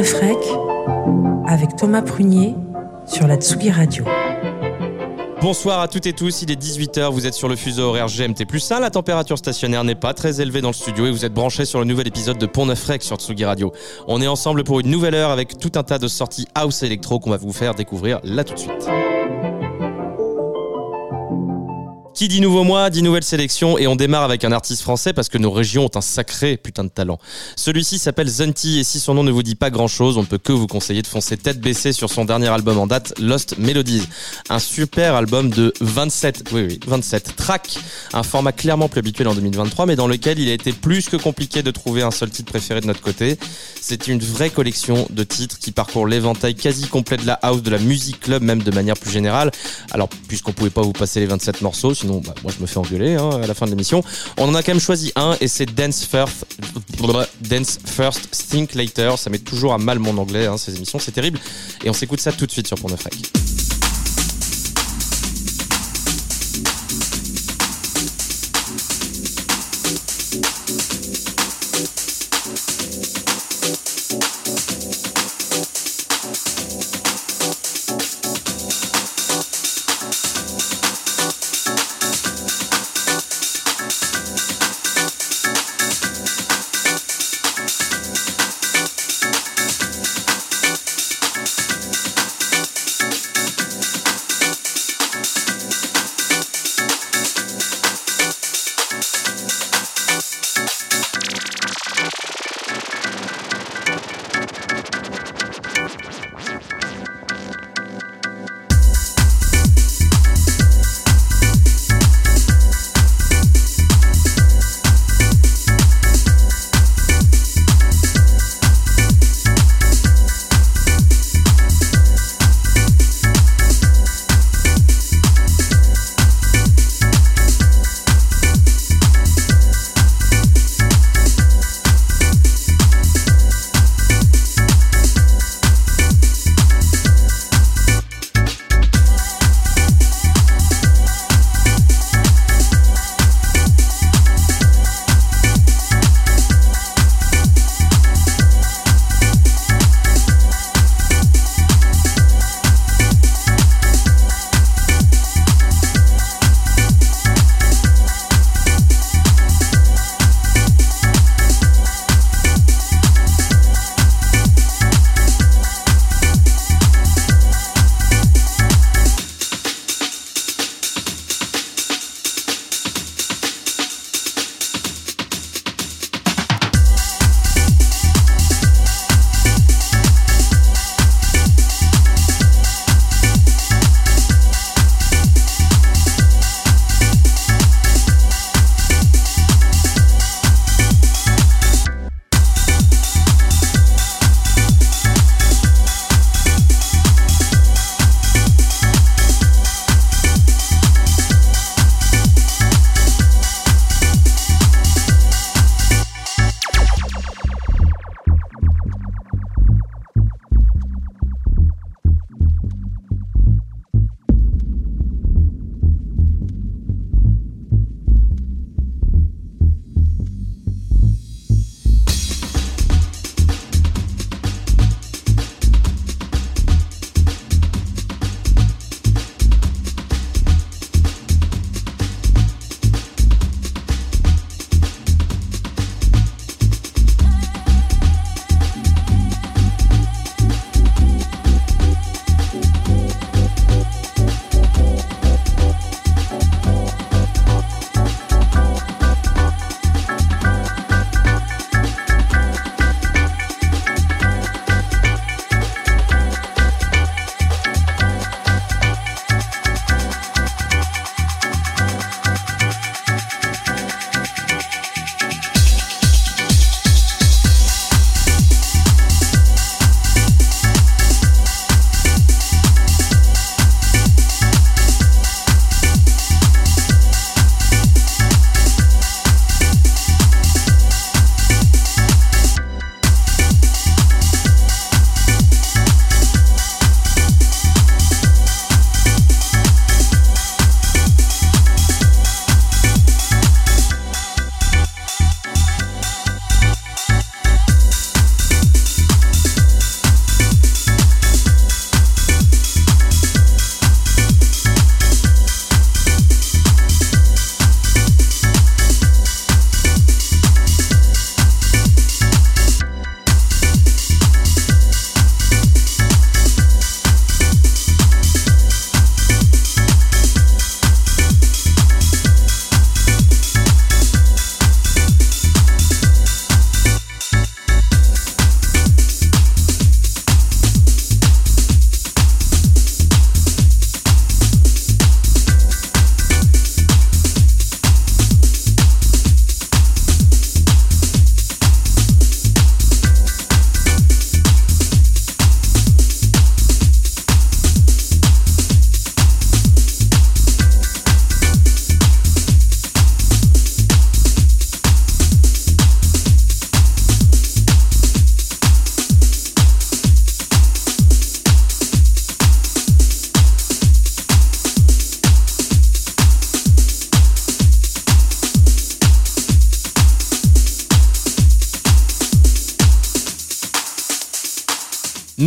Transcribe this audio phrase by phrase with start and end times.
[0.00, 0.38] Neuf Rec
[1.46, 2.54] avec Thomas Prunier
[3.06, 4.02] sur la Tsugi Radio.
[5.42, 8.46] Bonsoir à toutes et tous, il est 18h, vous êtes sur le fuseau horaire GMT
[8.48, 11.34] plus 1, la température stationnaire n'est pas très élevée dans le studio et vous êtes
[11.34, 13.74] branchés sur le nouvel épisode de Pont Neuf sur Tsugi Radio.
[14.08, 17.20] On est ensemble pour une nouvelle heure avec tout un tas de sorties house électro
[17.20, 18.88] qu'on va vous faire découvrir là tout de suite.
[22.12, 25.28] Qui dit nouveau mois, dit nouvelle sélection et on démarre avec un artiste français parce
[25.28, 27.18] que nos régions ont un sacré putain de talent.
[27.56, 30.26] Celui-ci s'appelle Zunti et si son nom ne vous dit pas grand chose, on ne
[30.26, 33.58] peut que vous conseiller de foncer tête baissée sur son dernier album en date, Lost
[33.58, 34.02] Melodies.
[34.50, 37.78] Un super album de 27, oui oui, 27 tracks,
[38.12, 41.16] un format clairement plus habituel en 2023 mais dans lequel il a été plus que
[41.16, 43.38] compliqué de trouver un seul titre préféré de notre côté.
[43.80, 47.70] C'est une vraie collection de titres qui parcourt l'éventail quasi complet de la house, de
[47.70, 49.52] la musique club même de manière plus générale.
[49.92, 53.14] Alors puisqu'on pouvait pas vous passer les 27 morceaux, bah, moi je me fais engueuler
[53.14, 54.02] hein, à la fin de l'émission.
[54.36, 56.46] On en a quand même choisi un et c'est Dance First,
[57.40, 59.16] Dance First, Stink Later.
[59.16, 61.38] Ça met toujours à mal mon anglais hein, ces émissions, c'est terrible.
[61.84, 62.88] Et on s'écoute ça tout de suite sur Pont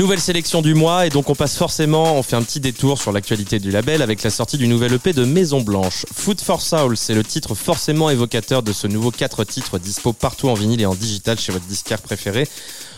[0.03, 3.13] Nouvelle sélection du mois et donc on passe forcément, on fait un petit détour sur
[3.13, 6.05] l'actualité du label avec la sortie du nouvel EP de Maison Blanche.
[6.13, 10.49] Food for Soul, c'est le titre forcément évocateur de ce nouveau 4 titres dispo partout
[10.49, 12.49] en vinyle et en digital chez votre disquaire préféré.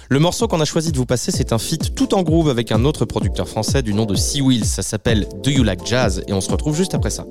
[0.09, 2.71] Le morceau qu'on a choisi de vous passer, c'est un feat tout en groove avec
[2.71, 4.65] un autre producteur français du nom de Sea Wheels.
[4.65, 6.23] Ça s'appelle Do You Like Jazz?
[6.27, 7.25] Et on se retrouve juste après ça.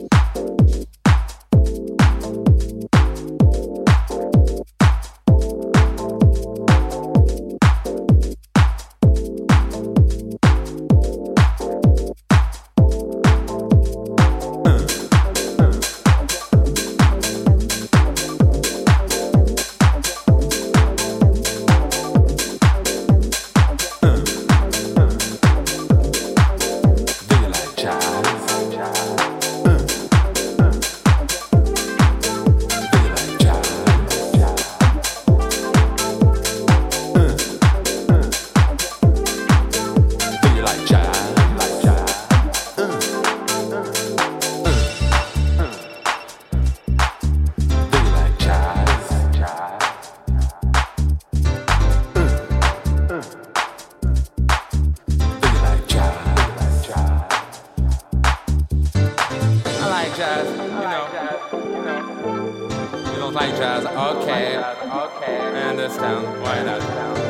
[63.52, 66.80] Okay, okay, understand why not,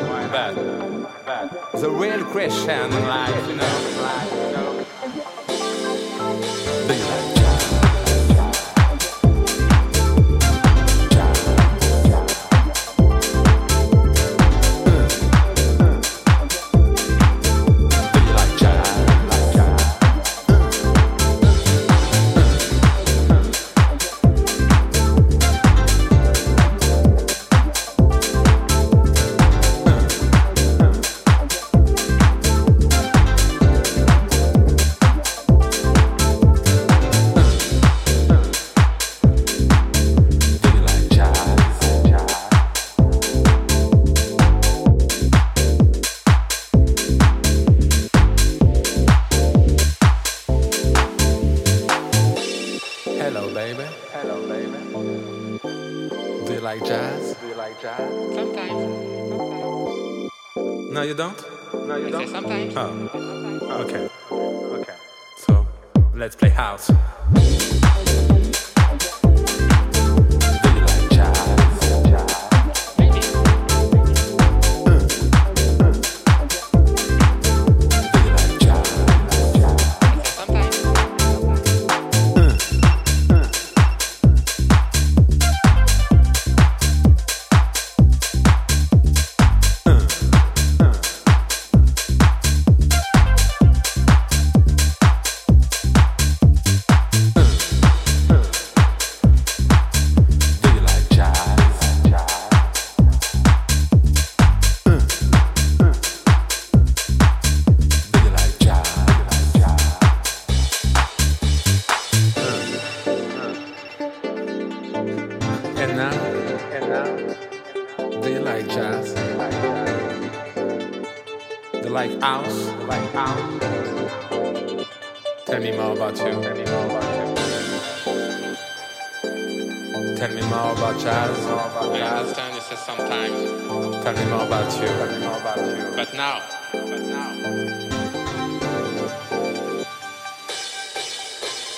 [0.09, 1.25] why not.
[1.25, 4.44] But the real question in life, you know.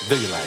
[0.10, 0.47] On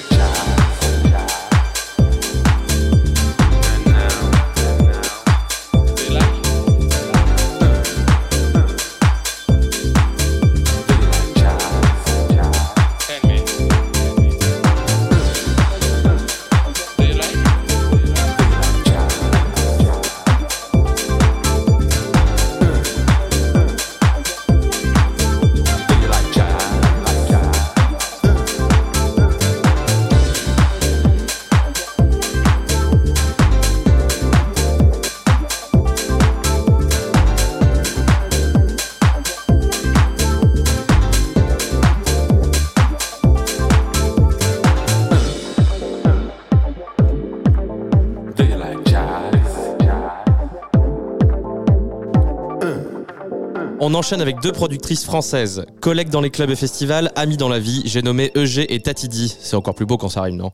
[54.00, 57.82] enchaîne avec deux productrices françaises, collègues dans les clubs et festivals, amis dans la vie.
[57.84, 59.36] J'ai nommé EG et Tatidi.
[59.38, 60.52] C'est encore plus beau quand ça arrive, non?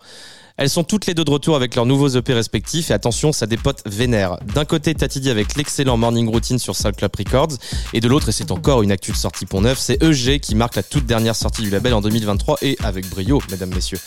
[0.59, 3.47] Elles sont toutes les deux de retour avec leurs nouveaux EP respectifs et attention, ça
[3.47, 4.39] dépote vénère.
[4.55, 7.59] D'un côté, Tatidi avec l'excellent Morning Routine sur Soul Club Records
[7.93, 10.55] et de l'autre, et c'est encore une actu de sortie pour neuf, c'est EG qui
[10.55, 13.99] marque la toute dernière sortie du label en 2023 et avec brio, mesdames, messieurs.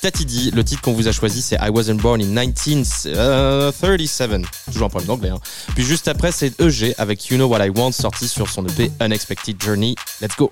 [0.00, 4.42] Tatidi, le titre qu'on vous a choisi, c'est I Wasn't Born in 1937.
[4.66, 5.30] Toujours un problème d'anglais.
[5.30, 5.40] Hein.
[5.74, 8.92] Puis juste après, c'est EG avec You Know What I Want sorti sur son EP
[9.00, 9.96] Unexpected Journey.
[10.20, 10.50] Let's go!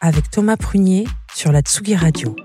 [0.00, 2.36] Avec Thomas Prunier sur la Tsugi Radio.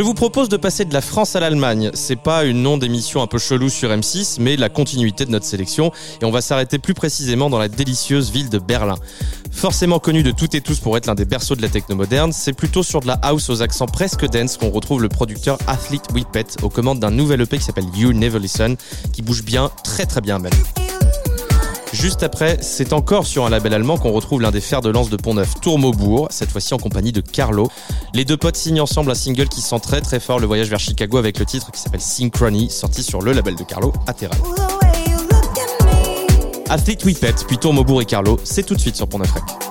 [0.00, 1.90] Je vous propose de passer de la France à l'Allemagne.
[1.92, 5.44] C'est pas une nom d'émission un peu chelou sur M6, mais la continuité de notre
[5.44, 5.92] sélection.
[6.22, 8.94] Et on va s'arrêter plus précisément dans la délicieuse ville de Berlin.
[9.52, 12.32] Forcément connu de toutes et tous pour être l'un des berceaux de la techno moderne,
[12.32, 16.10] c'est plutôt sur de la house aux accents presque dance qu'on retrouve le producteur Athlete
[16.14, 18.78] Whippet aux commandes d'un nouvel EP qui s'appelle You Never Listen,
[19.12, 20.50] qui bouge bien, très très bien même.
[21.92, 25.10] Juste après, c'est encore sur un label allemand qu'on retrouve l'un des fers de lance
[25.10, 27.68] de Pont-Neuf, Tourmaubourg, cette fois-ci en compagnie de Carlo.
[28.14, 30.78] Les deux potes signent ensemble un single qui sent très très fort le voyage vers
[30.78, 34.38] Chicago avec le titre qui s'appelle Synchrony, sorti sur le label de Carlo, Ateral.
[36.68, 39.69] Athlete Whippet, puis Tourmaubourg et Carlo, c'est tout de suite sur Pont-Neuf Rec.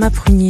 [0.00, 0.49] Thomas Prunier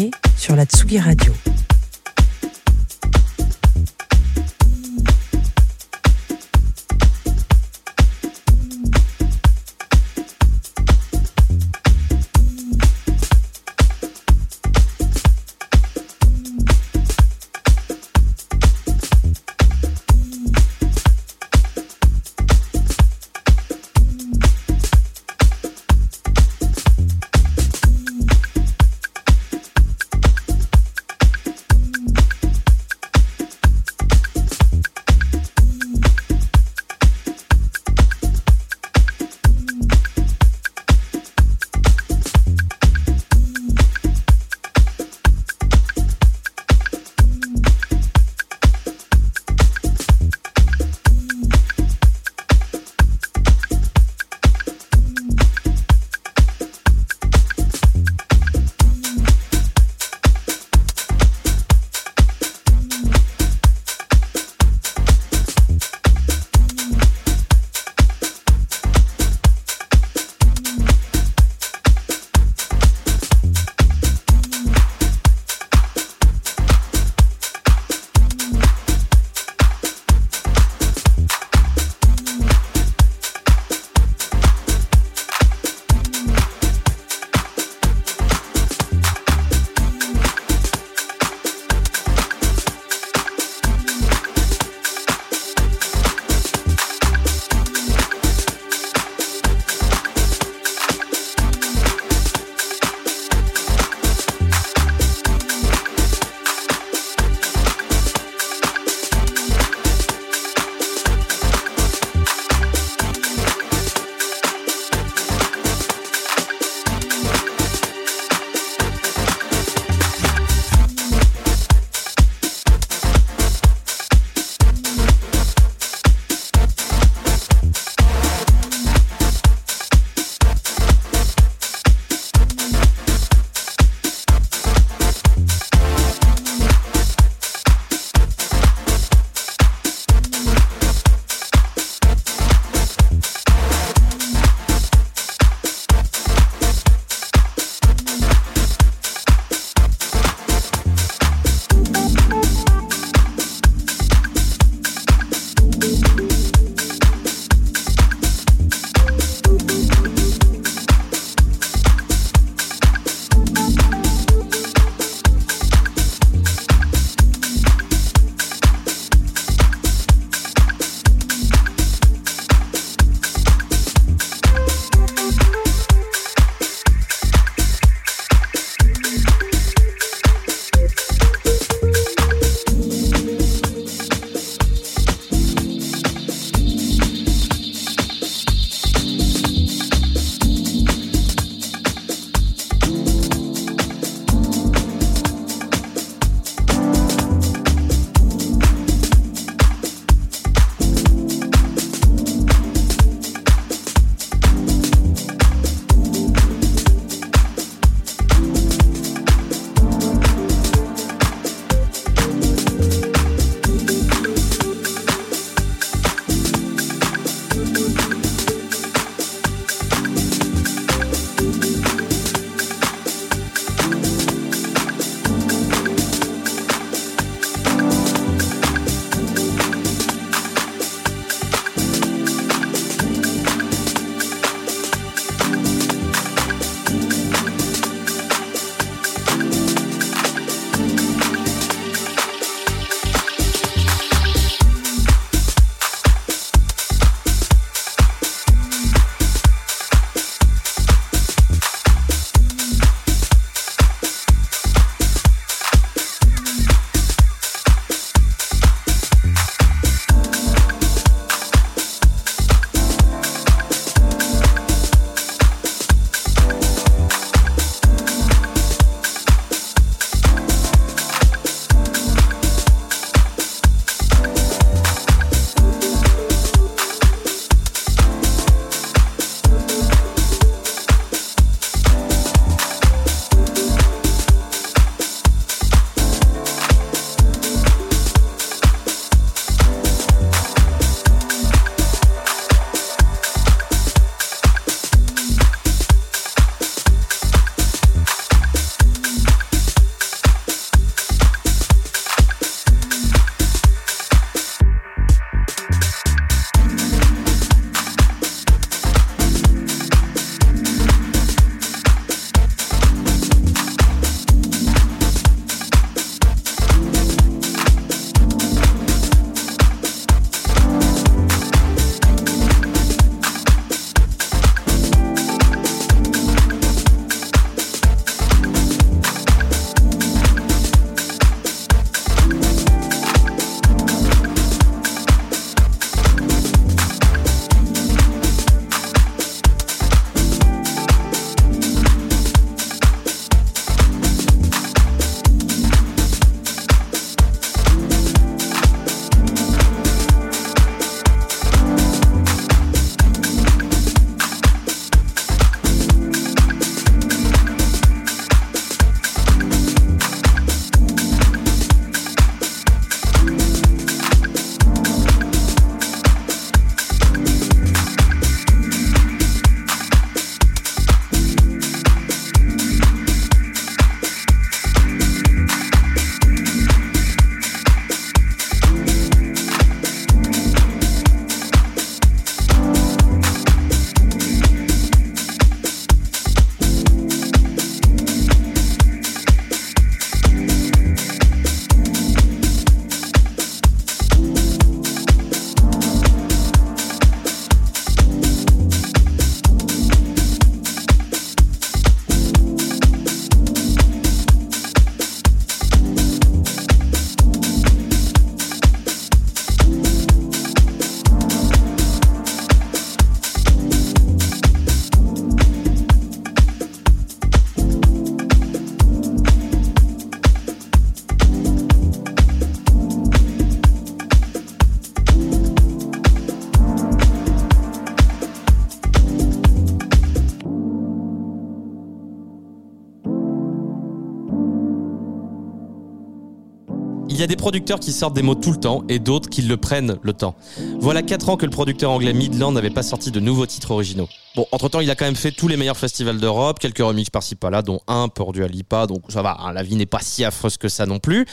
[437.20, 439.56] y a des producteurs qui sortent des mots tout le temps et d'autres qui le
[439.59, 440.35] prennent le temps.
[440.78, 444.09] Voilà 4 ans que le producteur anglais Midland n'avait pas sorti de nouveaux titres originaux.
[444.37, 447.35] Bon, entre-temps, il a quand même fait tous les meilleurs festivals d'Europe, quelques remixes par-ci
[447.35, 450.24] par-là, dont un pour du Alipa, donc ça va, hein, la vie n'est pas si
[450.24, 451.26] affreuse que ça non plus.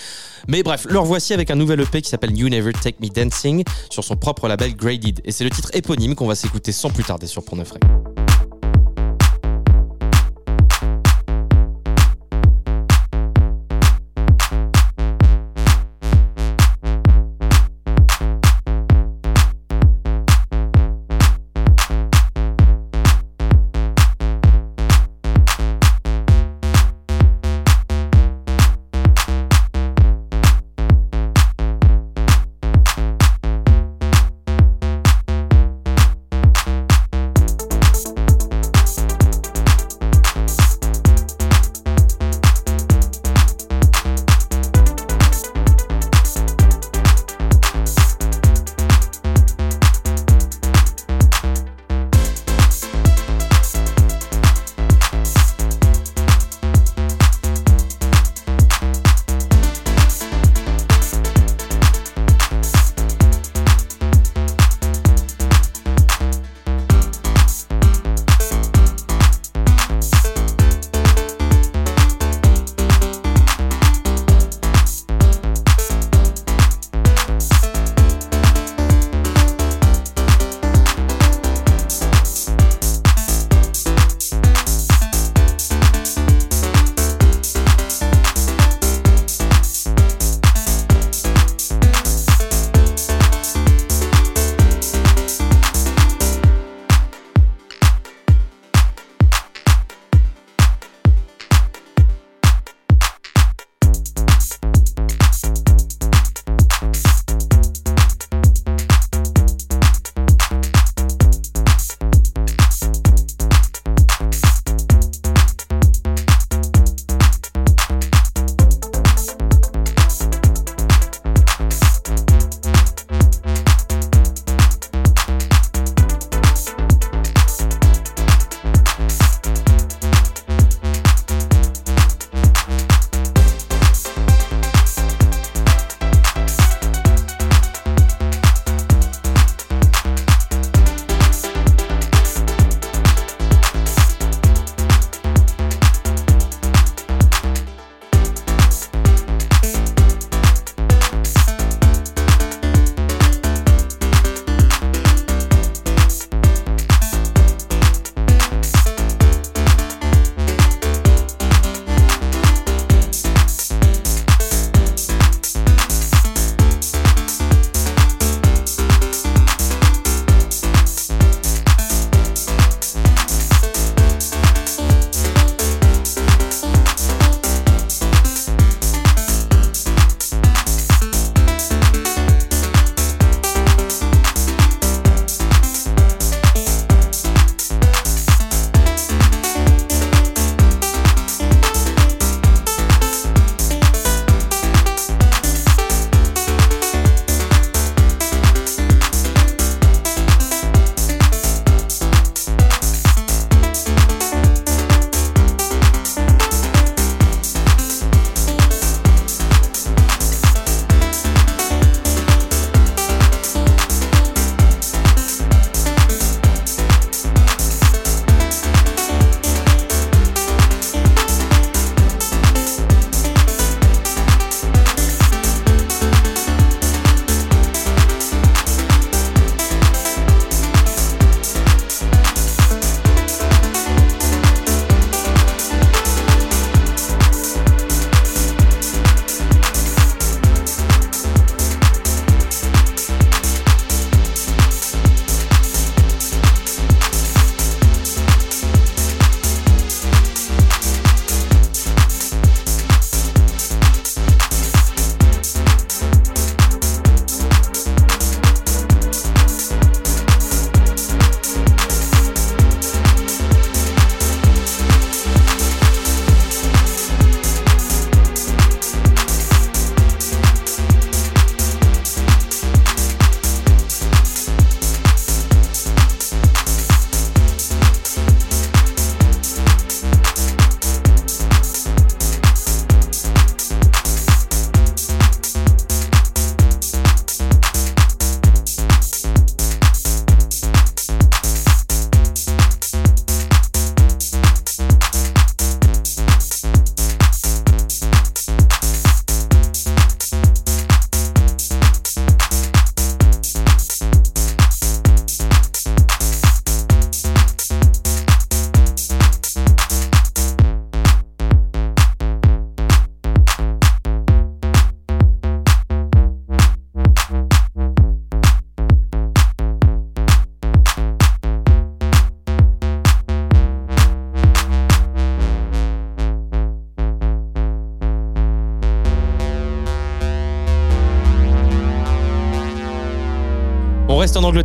[0.47, 3.63] Mais bref, leur voici avec un nouvel EP qui s'appelle You Never Take Me Dancing
[3.89, 5.21] sur son propre label Graded.
[5.23, 8.16] Et c'est le titre éponyme qu'on va s'écouter sans plus tarder sur en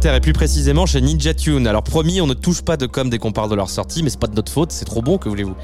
[0.04, 1.66] Et plus précisément chez Ninja Tune.
[1.68, 4.10] Alors promis, on ne touche pas de com dès qu'on parle de leur sortie, mais
[4.10, 5.54] c'est pas de notre faute, c'est trop bon, que voulez-vous.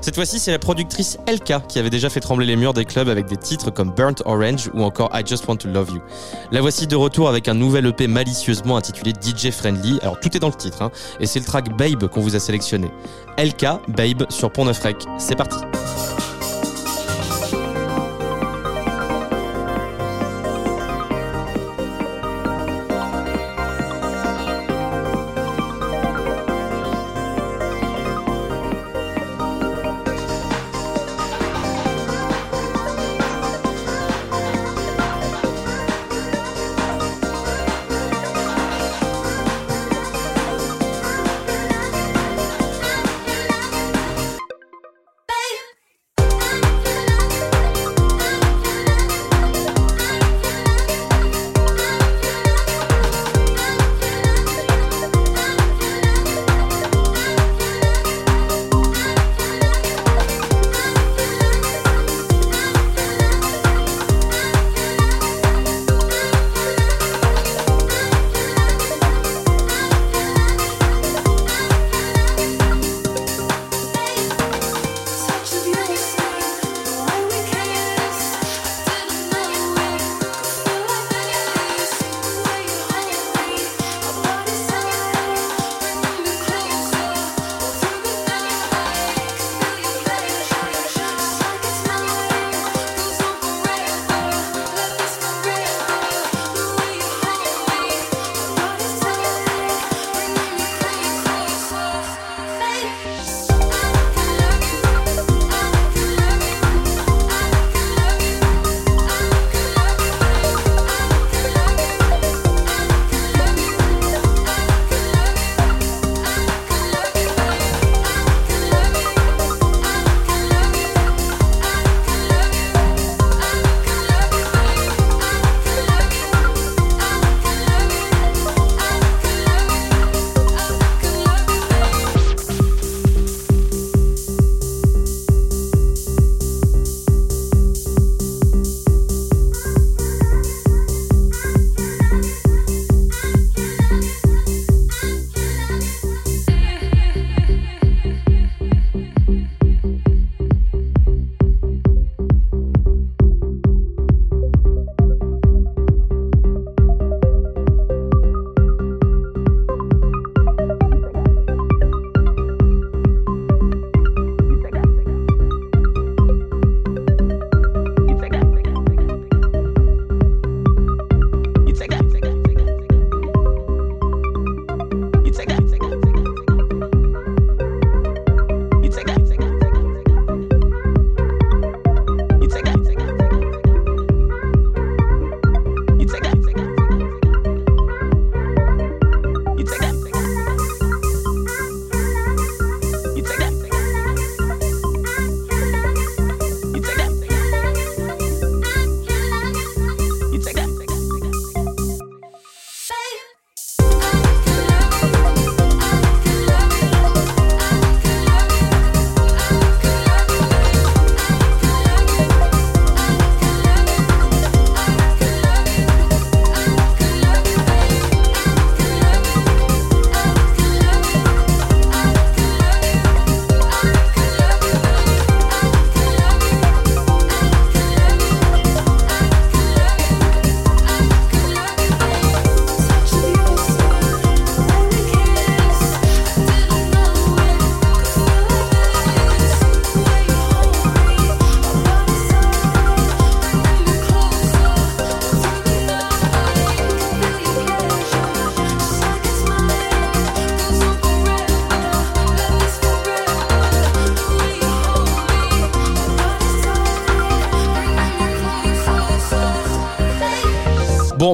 [0.00, 3.08] Cette fois-ci, c'est la productrice LK qui avait déjà fait trembler les murs des clubs
[3.08, 6.00] avec des titres comme Burnt Orange ou encore I Just Want to Love You.
[6.50, 10.00] La voici de retour avec un nouvel EP malicieusement intitulé DJ Friendly.
[10.02, 10.90] Alors tout est dans le titre, hein,
[11.20, 12.90] et c'est le track Babe qu'on vous a sélectionné.
[13.38, 13.64] LK,
[13.96, 14.82] Babe sur Pont Neuf.
[15.18, 15.58] C'est parti.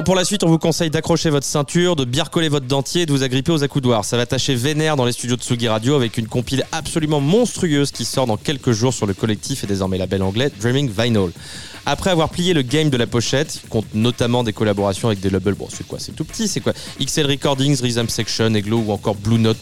[0.05, 3.05] Pour la suite, on vous conseille d'accrocher votre ceinture, de bien recoller votre dentier et
[3.05, 4.03] de vous agripper aux accoudoirs.
[4.03, 7.91] Ça va tâcher vénère dans les studios de Sugi Radio avec une compile absolument monstrueuse
[7.91, 11.31] qui sort dans quelques jours sur le collectif et désormais label anglais Dreaming Vinyl.
[11.85, 15.29] Après avoir plié le game de la pochette, qui compte notamment des collaborations avec des
[15.29, 16.73] labels, bon c'est quoi, c'est tout petit, c'est quoi?
[16.99, 19.57] XL Recordings, Rhythm Section, Eglo ou encore Blue Note,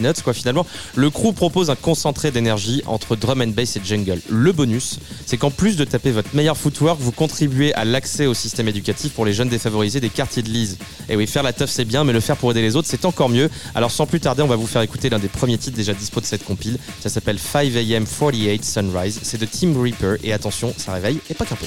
[0.00, 0.66] Peanuts, quoi, finalement.
[0.94, 4.20] Le crew propose un concentré d'énergie entre drum and bass et jungle.
[4.28, 8.34] Le bonus, c'est qu'en plus de taper votre meilleur footwork, vous contribuez à l'accès au
[8.34, 10.78] système éducatif pour les jeunes défavorisés des quartiers de Lise.
[11.08, 13.04] Et oui, faire la teuf, c'est bien, mais le faire pour aider les autres, c'est
[13.04, 13.50] encore mieux.
[13.74, 16.20] Alors, sans plus tarder, on va vous faire écouter l'un des premiers titres déjà dispo
[16.20, 16.78] de cette compile.
[17.00, 19.20] Ça s'appelle 5am 48 Sunrise.
[19.22, 20.16] C'est de Team Reaper.
[20.24, 21.66] Et attention, ça réveille et pas qu'un peu.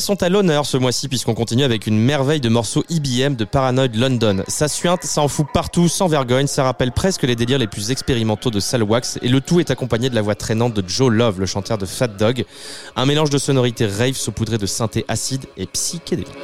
[0.00, 3.94] Sont à l'honneur ce mois-ci puisqu'on continue avec une merveille de morceaux IBM de Paranoid
[3.94, 4.42] London.
[4.48, 7.92] Ça suinte, ça en fout partout, sans vergogne, ça rappelle presque les délires les plus
[7.92, 11.38] expérimentaux de Salwax et le tout est accompagné de la voix traînante de Joe Love,
[11.38, 12.44] le chanteur de Fat Dog.
[12.96, 16.34] Un mélange de sonorités rave saupoudré de synthé acide et psychédélique.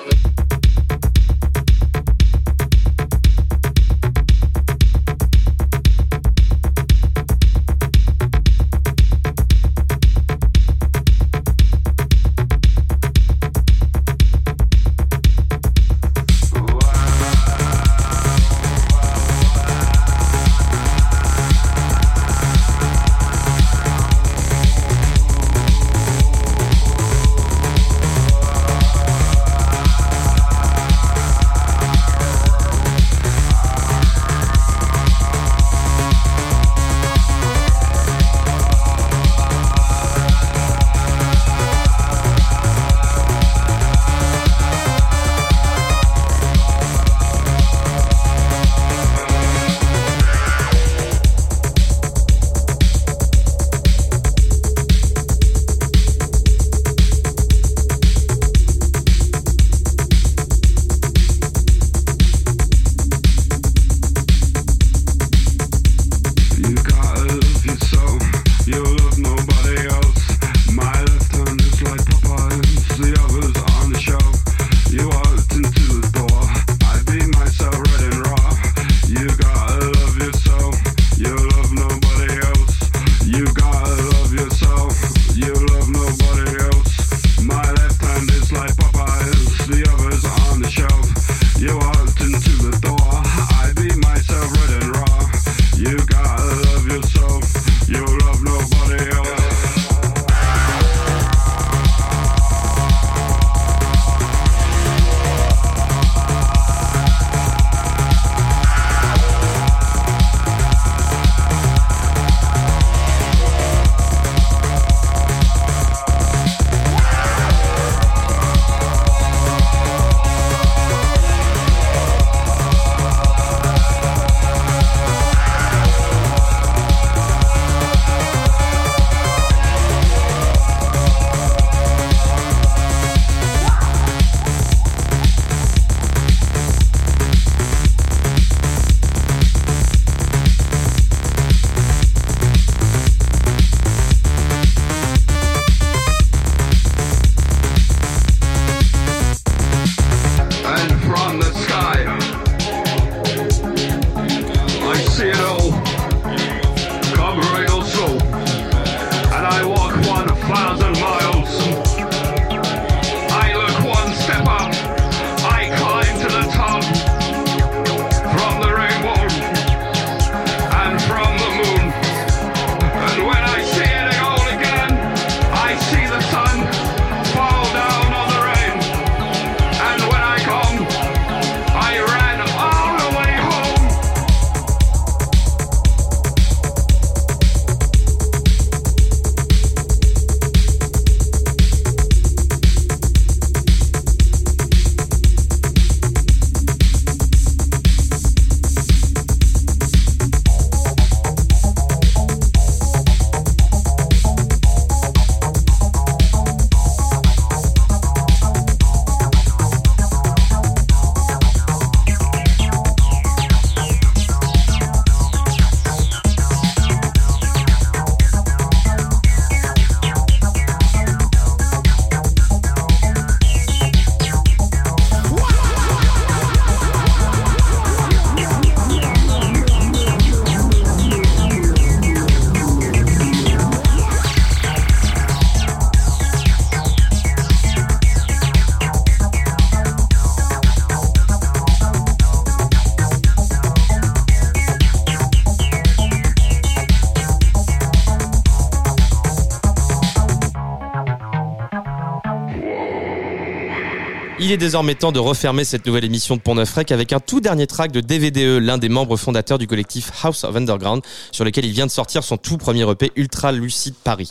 [254.51, 257.21] Il est désormais temps de refermer cette nouvelle émission de Pont Neuf Rec avec un
[257.21, 261.45] tout dernier track de DVDE, l'un des membres fondateurs du collectif House of Underground, sur
[261.45, 264.29] lequel il vient de sortir son tout premier EP Ultra Lucide Paris.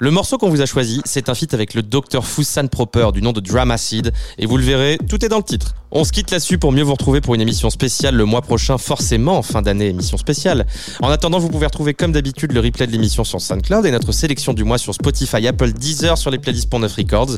[0.00, 3.22] Le morceau qu'on vous a choisi, c'est un feat avec le Dr Foussan Proper du
[3.22, 5.76] nom de Dramacid, et vous le verrez, tout est dans le titre.
[5.92, 8.76] On se quitte là-dessus pour mieux vous retrouver pour une émission spéciale le mois prochain,
[8.76, 10.66] forcément, fin d'année, émission spéciale.
[11.00, 14.10] En attendant, vous pouvez retrouver comme d'habitude le replay de l'émission sur SoundCloud et notre
[14.10, 17.36] sélection du mois sur Spotify, Apple, Deezer, sur les playlists Pont Neuf Records.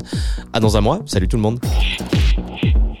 [0.51, 1.59] À dans un mois, salut tout le monde.
[2.31, 2.92] Thank you.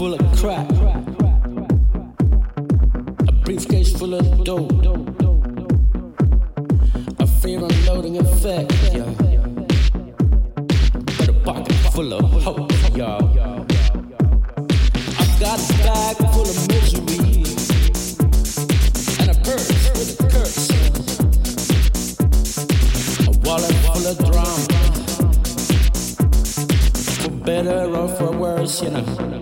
[0.00, 0.70] full of crap,
[3.28, 4.72] a briefcase full of dope,
[7.18, 9.04] a fear unloading effect, yeah.
[11.18, 13.22] but a pocket full of hope, y'all.
[15.20, 17.44] I've got a bag full of misery
[19.20, 20.70] and a purse with a curse,
[23.26, 24.66] a wallet full of drama
[27.20, 29.39] For better or for worse, you know.